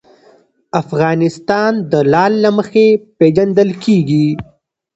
افغانستان 0.81 1.71
د 1.91 1.93
لعل 2.11 2.33
له 2.43 2.49
مخې 2.57 2.85
پېژندل 3.17 3.69
کېږي. 3.83 4.27